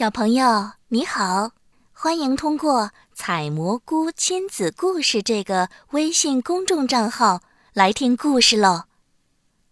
[0.00, 1.50] 小朋友你好，
[1.92, 7.42] 欢迎通过“采蘑菇亲子故事”这个微信公众账号
[7.74, 8.84] 来听故事喽。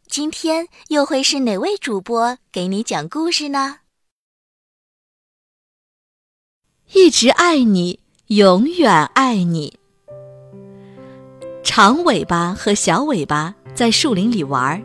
[0.06, 3.76] 今天又会是哪位主播给你讲故事呢？
[6.92, 9.78] 一直爱你，永远爱你。
[11.64, 14.84] 长尾巴和小尾巴在树林里玩，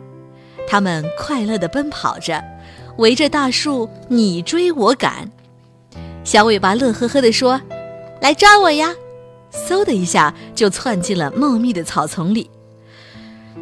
[0.66, 2.42] 它们快乐地奔跑着，
[2.98, 5.30] 围着大树你追我赶。
[6.22, 7.60] 小尾巴乐呵呵地说
[8.20, 8.94] ：“来抓我呀！”
[9.52, 12.50] 嗖的一下就窜进了茂密的草丛里。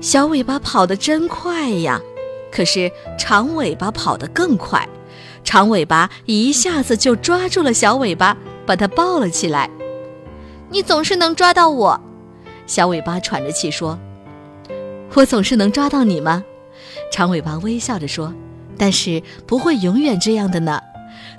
[0.01, 2.01] 小尾巴跑得真快呀，
[2.51, 4.89] 可是长尾巴跑得更快。
[5.45, 9.69] 长尾巴一下子就抓住了小尾巴，把它抱了起来。
[10.71, 12.01] 你总是能抓到我。
[12.67, 13.99] 小尾巴喘着气说
[15.15, 16.45] ：“我总是能抓到你吗？”
[17.13, 18.33] 长尾巴微笑着说
[18.83, 20.83] ：“但是不会永远这样的呢，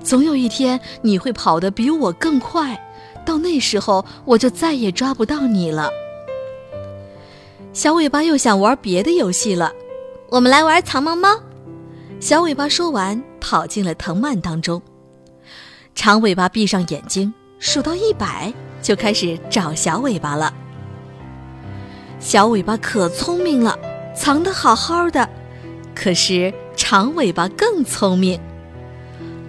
[0.02, 2.80] 总有一天你会跑得比我更快，
[3.22, 5.90] 到那时候我就再也抓不到你了。”
[7.74, 9.70] 小尾巴又想玩别的游戏了，
[10.30, 11.38] 我们来玩藏猫猫。
[12.18, 14.80] 小尾巴说完，跑进了藤蔓当中。
[15.94, 20.50] 长尾巴闭上眼睛，数到一百，就开始找小尾巴了。
[22.18, 23.78] 小尾巴可聪明了，
[24.16, 25.28] 藏得好好的。
[25.94, 26.50] 可是
[26.86, 28.38] 长尾巴更聪明。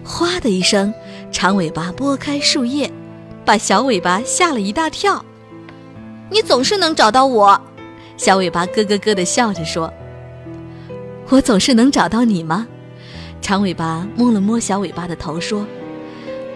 [0.06, 0.94] 哗的一声，
[1.34, 2.90] 长尾巴拨开树叶，
[3.44, 5.24] 把小尾巴吓了一大跳。
[6.32, 7.60] 你总是能找到我，
[8.16, 9.94] 小尾巴咯咯咯地笑着说
[11.28, 12.66] ：“我总是能找到你吗？”
[13.42, 15.68] 长尾巴摸了摸小尾巴的头说：“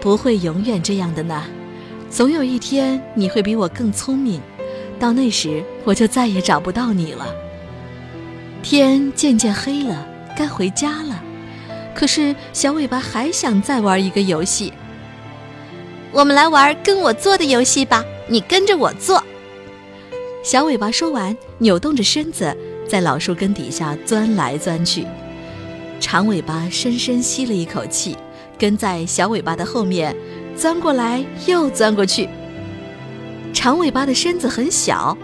[0.00, 1.44] 不会永远这样的呢，
[2.08, 4.40] 总有一天你会比我更聪明。”
[4.98, 7.26] 到那时，我就再也找不到你了。
[8.62, 10.06] 天渐渐黑了，
[10.40, 11.22] 该回家了。
[11.94, 14.72] 可是小尾巴还想再玩一个游戏。
[16.12, 19.22] 我们来玩跟我做的游戏吧，你跟着我做。
[20.42, 22.56] 小尾巴说完，扭动着身子
[22.88, 25.04] 在老树根底下钻来钻去。
[26.00, 28.16] 长尾巴深深吸了一口气，
[28.58, 30.16] 跟在小尾巴的后面，
[30.56, 32.26] 钻过来又钻过去。
[33.52, 35.14] 长尾巴的身子很小，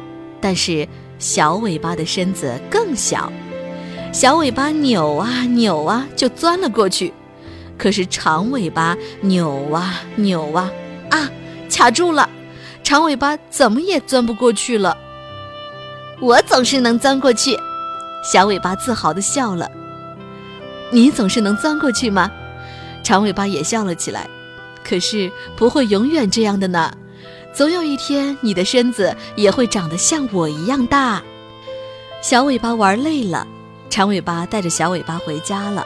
[0.43, 0.87] 但是
[1.19, 3.33] 小尾巴的身子更小。
[4.17, 7.13] 小尾巴扭啊扭啊，就钻了过去。
[7.77, 10.71] 可是长尾巴扭啊扭啊，
[11.11, 11.31] 啊，
[11.71, 12.27] 卡住了！
[12.83, 14.97] 长尾巴怎么也钻不过去了。
[16.19, 17.59] 我总是能钻过去，
[18.25, 19.71] 小尾巴自豪地笑了。
[20.91, 22.33] 你总是能钻过去吗？
[23.03, 24.27] 长尾巴也笑了起来。
[24.83, 26.91] 可是不会永远这样的呢。
[27.53, 31.23] 总有一天，你的身子也会长得像我一样大。
[32.23, 33.47] 小尾巴玩累了，
[33.89, 35.85] 长尾巴带着小尾巴回家了，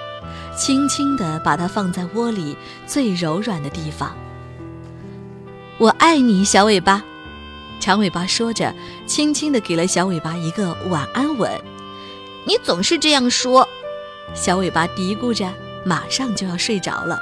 [0.57, 2.57] 轻轻地把它放在窝里
[2.87, 4.17] 最柔软的地方。
[5.79, 7.05] 我爱你，小尾巴。
[7.81, 8.75] 长尾巴说着，
[9.07, 11.51] 轻轻地给了小尾巴一个晚安吻。
[12.47, 13.67] 你总是这样说，
[14.35, 15.49] 小尾巴嘀咕着，
[15.85, 17.19] 马上就要睡着了。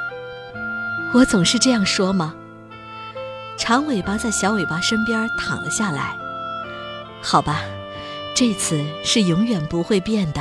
[1.15, 2.35] 我总是这样说吗？
[3.57, 6.17] 长尾巴在小尾巴身边躺了下来。
[7.21, 7.63] 好吧，
[8.35, 10.41] 这次是永远不会变的。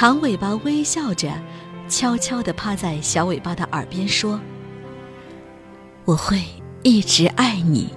[0.00, 1.30] 长尾巴微笑着，
[1.86, 4.40] 悄悄地趴在小尾巴的耳边说
[6.06, 6.42] ：“我会
[6.82, 7.94] 一直爱你，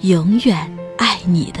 [0.00, 1.60] 永远爱你的。”